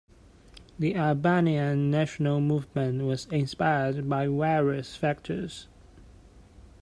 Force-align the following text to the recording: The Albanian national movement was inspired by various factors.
The 0.79 0.95
Albanian 0.95 1.91
national 1.91 2.41
movement 2.41 3.03
was 3.03 3.27
inspired 3.27 4.09
by 4.09 4.25
various 4.27 4.95
factors. 4.95 5.67